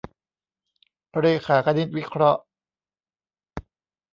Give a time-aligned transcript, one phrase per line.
[1.19, 2.41] เรขาคณิตวิเคราะห์